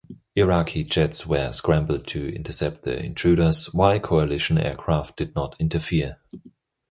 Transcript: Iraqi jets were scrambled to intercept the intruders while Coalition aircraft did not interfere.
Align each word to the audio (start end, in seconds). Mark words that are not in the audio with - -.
Iraqi 0.35 0.83
jets 0.83 1.27
were 1.27 1.51
scrambled 1.51 2.07
to 2.07 2.33
intercept 2.35 2.81
the 2.81 2.97
intruders 3.05 3.71
while 3.71 3.99
Coalition 3.99 4.57
aircraft 4.57 5.15
did 5.15 5.35
not 5.35 5.55
interfere. 5.59 6.17